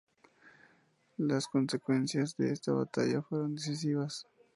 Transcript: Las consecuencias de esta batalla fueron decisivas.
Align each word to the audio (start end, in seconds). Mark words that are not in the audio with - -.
Las 1.17 1.45
consecuencias 1.45 2.35
de 2.35 2.51
esta 2.53 2.71
batalla 2.73 3.21
fueron 3.21 3.53
decisivas. 3.53 4.25